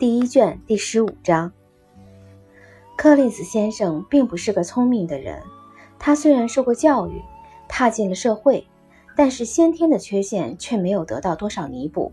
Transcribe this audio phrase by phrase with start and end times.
[0.00, 1.52] 第一卷第十五章。
[2.96, 5.42] 柯林斯先生并不是个聪明的人，
[5.98, 7.20] 他虽然受过教育，
[7.68, 8.66] 踏进了社会，
[9.14, 12.10] 但是先天的缺陷却没有得到多少弥补。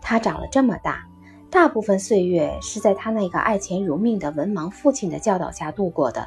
[0.00, 1.06] 他长了这么大，
[1.48, 6.26] 大部分岁月是在他那个爱钱如命的文盲父亲的教导下度过的。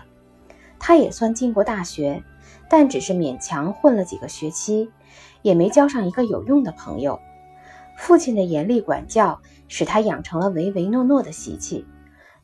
[0.79, 2.23] 他也算进过大学，
[2.69, 4.89] 但只是勉强混了几个学期，
[5.41, 7.19] 也没交上一个有用的朋友。
[7.97, 11.85] 父亲的严厉管教使他养成了唯唯诺诺的习气，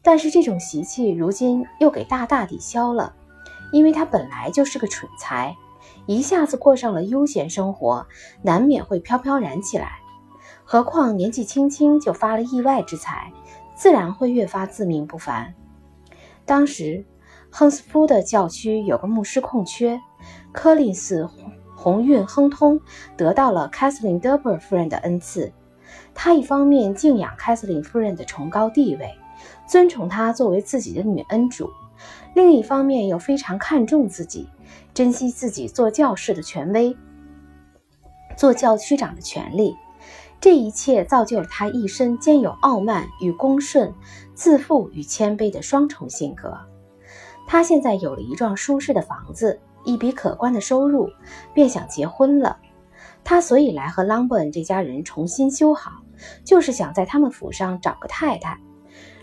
[0.01, 3.13] 但是这种习气如今又给大大抵消了，
[3.71, 5.55] 因为他本来就是个蠢材，
[6.07, 8.05] 一下子过上了悠闲生活，
[8.41, 9.99] 难免会飘飘然起来。
[10.65, 13.31] 何况年纪轻轻就发了意外之财，
[13.75, 15.53] 自然会越发自命不凡。
[16.45, 17.05] 当时，
[17.49, 20.01] 亨斯夫的教区有个牧师空缺，
[20.51, 21.29] 柯林斯。
[21.83, 22.79] 鸿运亨通，
[23.17, 25.51] 得到了凯瑟琳·德伯夫人的恩赐。
[26.15, 29.13] 他一方面敬仰凯瑟琳夫人的崇高地位，
[29.67, 31.67] 尊崇她作为自己的女恩主；
[32.35, 34.47] 另一方面又非常看重自己，
[34.93, 36.95] 珍惜自己做教士的权威，
[38.37, 39.75] 做教区长的权利。
[40.39, 43.93] 这一切造就了他一身兼有傲慢与恭顺、
[44.33, 46.57] 自负与谦卑的双重性格。
[47.45, 49.59] 他现在有了一幢舒适的房子。
[49.85, 51.09] 一笔可观的收入，
[51.53, 52.57] 便想结婚了。
[53.23, 55.91] 他所以来和朗伯恩这家人重新修好，
[56.43, 58.59] 就是想在他们府上找个太太。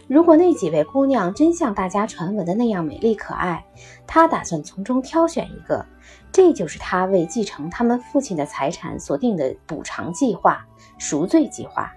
[0.09, 3.65] 如果那几位姑娘真像大家传闻的那样美丽可爱，
[4.07, 5.87] 他打算从中挑选一个。
[6.33, 10.67] 这就是他为继承他们父亲的财产所定的补偿计划——
[10.99, 11.93] 赎罪计划。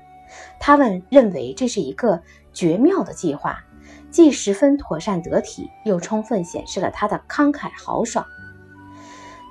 [0.60, 3.64] 他们认为这是一个绝妙的计划，
[4.12, 8.24] 既十分妥善得体，又充分显示了他的慷慨豪爽。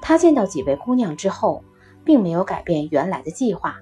[0.02, 1.64] 他见到几位姑娘之后，
[2.04, 3.76] 并没有改变原来的计划。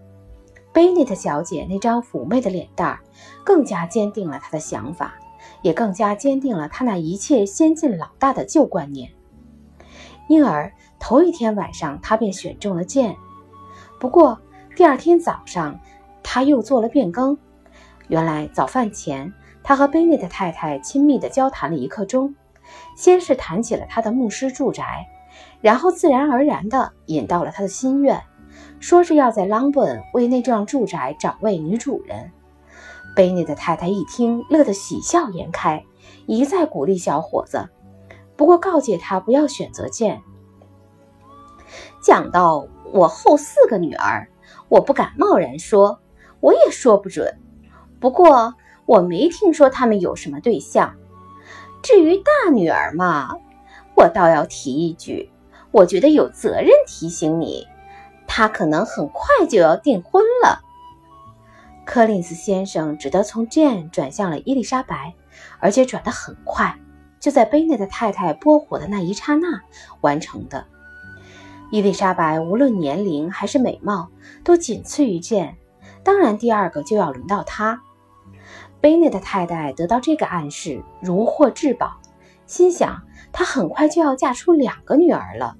[0.72, 3.00] 贝内特小姐那张妩媚的脸蛋儿，
[3.42, 5.14] 更加坚定了他的想法，
[5.62, 9.10] 也更加坚定了他那一切先进老大的旧观念。
[10.28, 13.16] 因而头一天晚上，他便选中了剑。
[13.98, 14.38] 不过
[14.76, 15.80] 第二天早上，
[16.22, 17.36] 他又做了变更。
[18.06, 19.32] 原来早饭前，
[19.64, 22.32] 他和贝内特太太亲密地交谈了一刻钟，
[22.94, 25.04] 先是谈起了他的牧师住宅。
[25.60, 28.22] 然后自然而然地引到了他的心愿，
[28.78, 32.30] 说是要在朗伯恩为那幢住宅找位女主人。
[33.14, 35.84] 贝内的太太一听，乐得喜笑颜开，
[36.26, 37.68] 一再鼓励小伙子，
[38.36, 40.22] 不过告诫他不要选择见。
[42.02, 44.28] 讲到我后四个女儿，
[44.68, 46.00] 我不敢贸然说，
[46.40, 47.38] 我也说不准。
[48.00, 48.54] 不过
[48.86, 50.94] 我没听说他们有什么对象。
[51.82, 53.36] 至于大女儿嘛，
[53.96, 55.30] 我倒要提一句。
[55.72, 57.66] 我觉得有责任提醒你，
[58.26, 60.60] 他可能很快就要订婚了。
[61.86, 65.14] 柯林斯先生只得从 Jane 转向了伊丽莎白，
[65.58, 66.78] 而且转得很快，
[67.18, 69.60] 就在贝内的太太拨火的那一刹那
[70.00, 70.66] 完成的。
[71.70, 74.08] 伊丽莎白无论年龄还是美貌
[74.44, 75.54] 都仅次于 Jane，
[76.02, 77.80] 当然第二个就要轮到她。
[78.80, 81.99] 贝内的太太得到这个暗示，如获至宝，
[82.50, 83.02] 心想。
[83.32, 85.54] 她很快就要嫁出两个女儿了。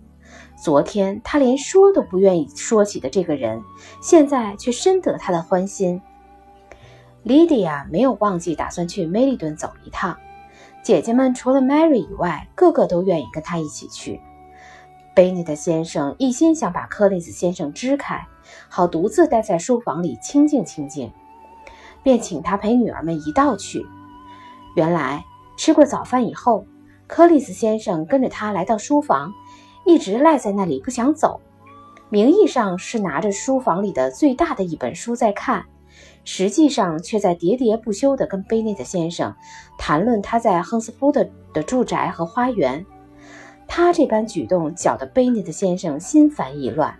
[0.60, 3.62] 昨天她连说都不愿意说起的这个人，
[4.02, 6.02] 现在却深得她的欢心。
[7.22, 10.18] 莉迪亚没有忘记打算去梅利顿走一趟，
[10.82, 14.20] 姐姐们除了 Mary 以外，个个都愿意跟她一起去。
[15.14, 18.26] 贝内特先生一心想把柯林斯先生支开，
[18.68, 21.12] 好独自待在书房里清静清静，
[22.02, 23.86] 便请他陪女儿们一道去。
[24.74, 25.24] 原来
[25.56, 26.64] 吃过早饭以后。
[27.10, 29.34] 柯里斯先生跟着他来到书房，
[29.84, 31.40] 一直赖在那里不想走。
[32.08, 35.64] 名义上是拿着书房里的最大的一本书在看，
[36.22, 39.34] 实际上却在喋喋不休地跟贝内特先生
[39.76, 42.86] 谈论他在亨斯夫的的住宅和花园。
[43.66, 46.96] 他这般举动搅得贝内特先生心烦意乱。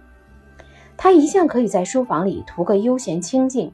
[0.97, 3.73] 他一向可以在书房里图个悠闲清静。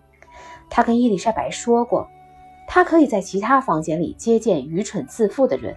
[0.68, 2.06] 他跟伊丽莎白说过，
[2.68, 5.74] 他可以在其他房间里接见愚蠢自负的人。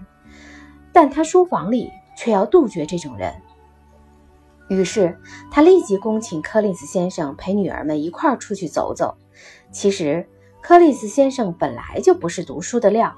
[0.92, 3.34] 但他书房里却要杜绝这种人。
[4.70, 5.18] 于是
[5.50, 9.18] 他立即恭请柯林斯先生陪女儿们一块儿出去走走。
[9.72, 10.28] 其实
[10.62, 13.16] 柯林斯先生本来就不是读书的料，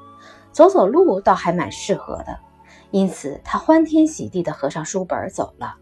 [0.51, 2.39] 走走路倒还蛮适合的。
[2.91, 5.75] 因此他欢天喜地地合上书本走了。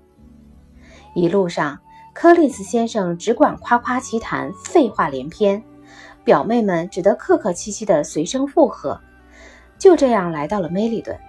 [1.14, 1.80] 一路上，
[2.14, 5.64] 柯林斯先生只管夸夸其谈，废话连篇，
[6.24, 9.00] 表妹们只得客客气气地随声附和。
[9.78, 11.20] 就这样来到了梅里顿。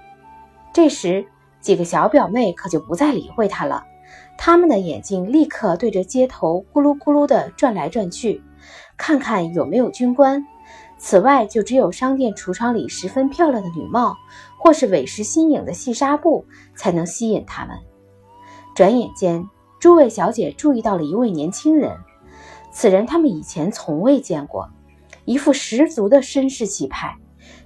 [0.72, 1.26] 这时，
[1.60, 3.84] 几个小表妹可就不再理会他了，
[4.38, 8.42] 他们的眼睛立刻对着街头咕噜咕噜地转来转去，
[8.96, 10.46] 看看有没有军官，
[10.96, 14.16] 此外，就只有商店橱窗里十分漂亮的女帽，
[14.58, 16.46] 或是委实新颖的细纱布，
[16.76, 17.76] 才能吸引他们。
[18.74, 19.44] 转眼间，
[19.80, 21.96] 诸位小姐注意到了一位年轻人，
[22.70, 24.70] 此人他们以前从未见过，
[25.24, 27.16] 一副十足的绅士气派，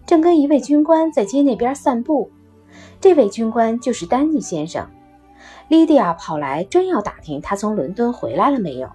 [0.07, 2.31] 正跟一位军官在街那边散步。
[3.05, 4.89] 这位军官就是丹尼先生。
[5.69, 8.89] 莉迪亚跑来，正要打听他从伦敦回来了没有。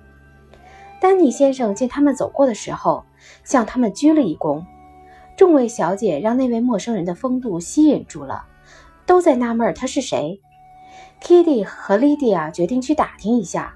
[1.00, 3.06] 丹尼先生见他们走过的时候，
[3.44, 4.66] 向他们鞠了一躬。
[5.38, 8.46] 众位小姐让那位陌生人的风度吸引住了，
[9.06, 10.42] 都在纳闷他是谁。
[11.22, 13.76] Kitty 和莉迪亚决定去打听一下，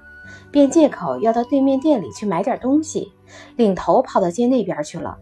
[0.50, 3.12] 便借口要到对面店里去买点东西，
[3.54, 5.16] 领头跑到街那边去了。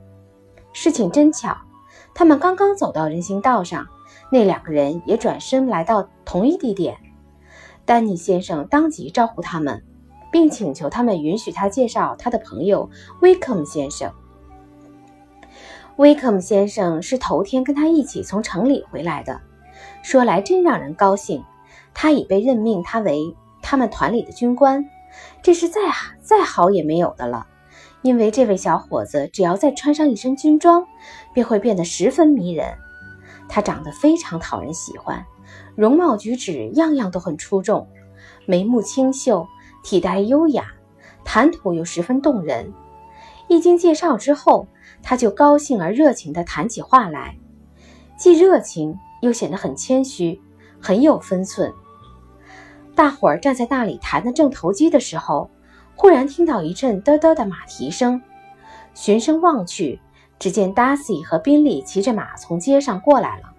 [0.73, 1.55] 事情真巧，
[2.15, 3.87] 他们刚刚走到人行道上，
[4.33, 6.97] 那两个人也转身来到同一地点。
[7.85, 9.85] 丹尼先生当即招呼他们，
[10.33, 12.89] 并请求他们允许他介绍他的朋友
[13.21, 14.11] 威克姆先生。
[15.97, 19.39] 威克姆先生是头天跟他一起从城里回来的，
[20.03, 21.45] 说来真让人高兴。
[21.93, 24.83] 他已被任命他为他们团里的军官，
[25.43, 25.83] 这是再
[26.23, 27.47] 再好也没有的了。
[28.01, 30.87] 因为这位小伙子只要再穿上一身军装，
[31.35, 32.75] 便会变得十分迷人。
[33.53, 35.27] 他长得非常讨人喜欢。
[35.77, 37.87] 容貌举止样样都很出众，
[38.47, 39.47] 眉目清秀，
[39.85, 40.73] 体态优雅，
[41.23, 42.73] 谈吐又十分动人。
[43.49, 44.67] 一经介绍之后，
[45.03, 47.37] 他就高兴而热情地谈起话来，
[48.17, 50.41] 既热情又显得很谦虚，
[50.81, 51.71] 很有分寸。
[52.95, 55.51] 大伙儿站在那里谈得正投机的时候，
[55.95, 58.23] 忽然听到一阵嘚嘚的马蹄声，
[58.95, 60.01] 循声望去，
[60.43, 63.53] 只见达西和宾利骑着马从街上过来了。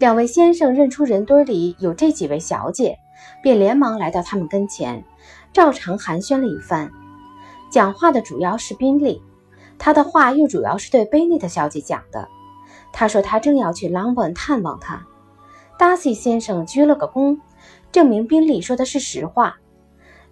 [0.00, 2.98] 两位先生认出人堆里有这几位小姐，
[3.44, 5.04] 便连忙来到他们跟前，
[5.52, 6.90] 照常寒暄了一番。
[7.70, 9.22] 讲话的主要是宾利，
[9.78, 12.26] 他的话又主要是对贝内特小姐讲的。
[12.92, 15.06] 他说他正要去朗本探望她。
[15.78, 17.38] 达西先生鞠了个躬，
[17.92, 19.58] 证明宾利说的是实话。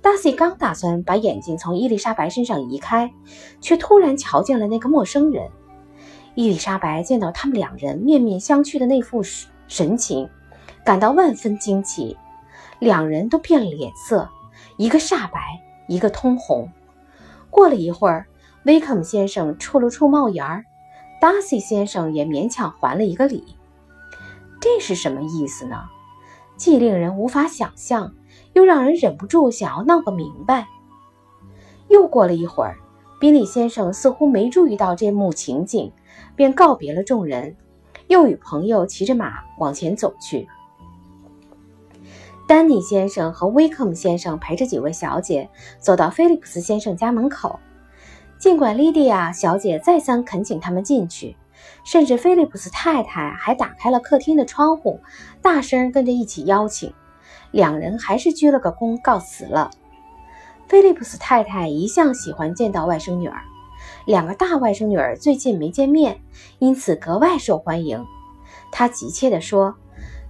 [0.03, 3.15] 达西刚打算把眼睛从伊丽莎白身上移开，
[3.61, 5.49] 却突然瞧见了那个陌生人。
[6.35, 10.29] 伊丽莎白见到他们两人面面相觑的那副神神情，
[10.85, 12.17] 感到万分惊奇。
[12.81, 14.29] 两人都变了脸色，
[14.77, 15.41] 一个煞白，
[15.87, 16.69] 一个通红。
[17.49, 18.27] 过了一会儿，
[18.65, 20.65] 威克姆先生触了触帽檐儿，
[21.21, 23.57] 达西先生也勉强还了一个礼。
[24.61, 25.77] 这是什么意思呢？
[26.57, 28.15] 既令人无法想象，
[28.53, 30.67] 又让人忍不住想要闹个明白。
[31.89, 32.77] 又过了一会儿，
[33.21, 35.93] 宾利先生似乎没注意到这幕情景。
[36.35, 37.57] 便告别了众人，
[38.07, 40.49] 又与朋友骑着马往前走去。
[42.47, 45.49] 丹尼先生和威克姆先生陪着几位小姐
[45.79, 47.59] 走到菲利普斯先生家门口，
[48.39, 51.37] 尽管莉迪亚小姐再三恳请他们进去，
[51.85, 55.01] 甚至菲利普斯太太还打开了客厅的窗户，
[55.41, 56.93] 大声跟着一起邀请，
[57.53, 59.71] 两人还是鞠了个躬告辞了。
[60.67, 63.41] 菲利普斯太太一向喜欢见到外甥女儿。
[64.07, 66.21] 两个大外甥女儿最近没见面，
[66.59, 68.05] 因此格外受欢迎。
[68.71, 69.77] 她急切地说：“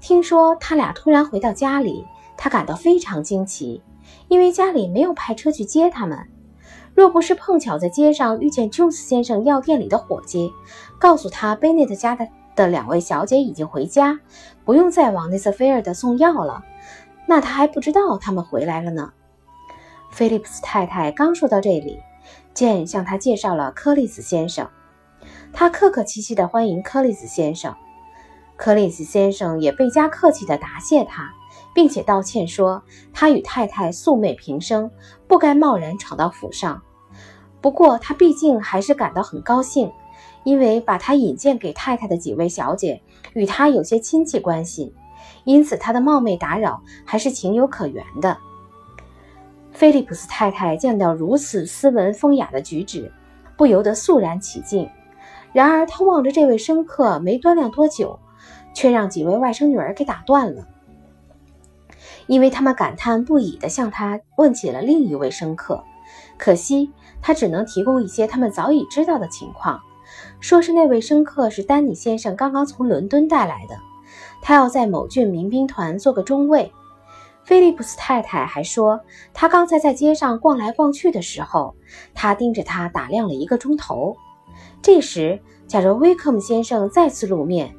[0.01, 2.05] 听说他俩突然回到家里，
[2.37, 3.83] 她感到非常惊奇，
[4.29, 6.19] 因为家里没有派车去接他们。
[6.95, 10.53] 若不是碰巧在街上遇见 Jones 先生药店里的伙计，
[10.99, 14.19] 告诉他贝内特家的的两位小姐已经回家，
[14.65, 16.63] 不用再往内瑟菲尔德送药了，
[17.33, 19.15] 那他还不知道他们回来了呢。”
[20.13, 21.99] 菲利普斯太太刚说到这里。
[22.53, 24.69] 简向他介绍了柯利斯先生，
[25.55, 27.75] 他客客气气地欢迎柯利斯先生。
[28.57, 31.33] 柯利斯先生也倍加客气地答谢他，
[31.75, 32.83] 并且道歉说
[33.15, 34.91] 他与太太素昧平生，
[35.27, 36.83] 不该贸然闯到府上。
[37.63, 39.91] 不过他毕竟还是感到很高兴，
[40.45, 43.01] 因为把他引荐给太太的几位小姐
[43.33, 44.95] 与他有些亲戚关系，
[45.45, 48.39] 因此他的冒昧打扰还是情有可原的。
[49.71, 53.11] 菲利普斯太太见到如此斯文风雅的举止，
[53.57, 54.89] 不由得肃然起敬。
[55.53, 58.19] 然而，她望着这位生客没端量多久，
[58.75, 60.67] 却让几位外甥女儿给打断了，
[62.27, 65.83] 因为他们感叹不已地向她问起了另一位生客。
[66.39, 69.81] 可惜，他只能提供一些他们早已知道的情况，
[70.41, 73.77] 说是那位生客是丹尼先生刚刚从伦敦带来的，
[74.43, 76.71] 他要在某郡民兵团做个中尉。
[77.45, 79.01] 菲利普斯太太还说，
[79.33, 81.75] 他刚才在街上逛来逛去的时候，
[82.13, 84.17] 他盯着他打量了一个钟头。
[84.83, 87.75] 这时，假如威克姆先生再次露面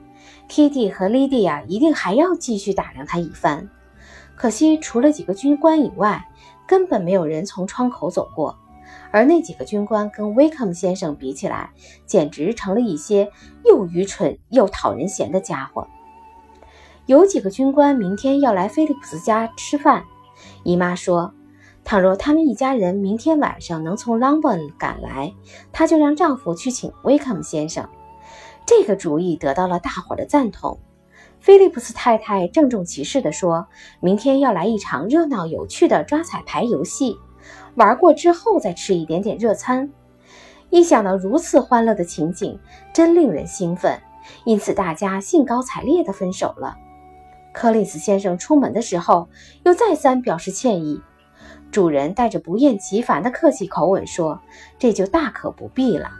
[0.50, 3.70] ，Kitty 和莉迪亚一定还要继续打量他一番。
[4.36, 6.28] 可惜，除了几个军官以外，
[6.68, 8.58] 根本没有人从窗口走过。
[9.12, 11.70] 而那几个军官跟威克姆先生比起来，
[12.06, 13.32] 简直成了一些
[13.64, 15.88] 又愚蠢又讨人嫌的家伙。
[17.06, 20.06] 有几个军官明天要来菲利普斯家吃饭，
[20.64, 21.34] 姨妈说，
[21.84, 25.34] 倘若他们一家人明天晚上能从 Longbourn 赶来，
[25.74, 27.90] 她就让丈夫去请威克姆先生。
[28.66, 30.80] 这个主意得到了大伙的赞同。
[31.42, 33.68] 菲利普斯太太郑重其事地说
[34.00, 37.18] ：“明天要来一场热闹有趣的抓彩牌游戏，
[37.76, 39.92] 玩过之后再吃一点点热餐。”
[40.72, 42.58] 一想到如此欢乐的情景，
[42.94, 44.02] 真令人兴奋，
[44.46, 46.78] 因此大家兴高采烈地分手了。
[47.54, 49.30] 柯林斯先生出门的时候，
[49.64, 51.02] 又再三表示歉意。
[51.72, 54.42] 主人带着不厌其烦的客气口吻说
[54.78, 56.12] ：“这就大可不必了。”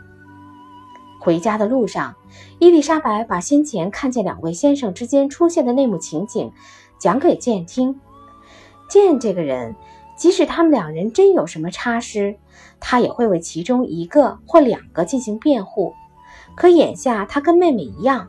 [1.20, 2.14] 回家的路上，
[2.58, 6.52] 伊丽莎白把先前看见两位先生之间出现的那幕情景
[6.98, 8.00] 讲给剑听。
[8.88, 9.74] 剑这个人，
[10.16, 12.36] 即使他们两人真有什么差失，
[12.78, 15.94] 他也会为其中一个或两个进行辩护。
[16.56, 18.28] 可眼下他跟妹妹一样，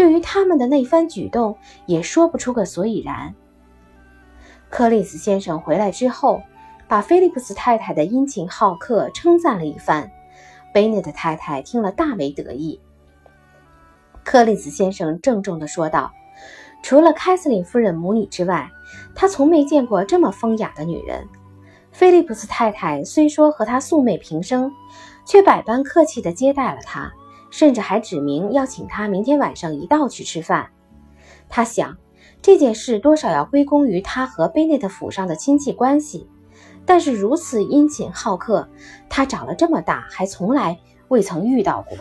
[0.00, 3.34] 对于他们的那番举动也说不出个所以然。
[4.70, 6.40] 克里斯先生回来之后，
[6.88, 10.10] 把菲利普斯太太的殷勤好客称赞了一番。
[10.72, 12.80] 贝内特太太听了大为得意。
[14.24, 16.10] 克里斯先生郑重地说道
[16.82, 18.70] ：“除了凯瑟琳夫人母女之外，
[19.14, 21.28] 他从没见过这么风雅的女人。
[21.92, 24.72] 菲利普斯太太虽说和他素昧平生，
[25.26, 27.12] 却百般客气地接待了他，
[27.50, 30.70] 甚至还指明要请他明天晚上一道去吃饭。
[31.48, 31.96] 他想，
[32.40, 36.28] 这件事多少要归功于他和贝内特府上的亲戚关系。”
[36.86, 38.68] 但是如此殷勤好客，
[39.08, 41.96] 他长了这么大还从来未曾遇到过。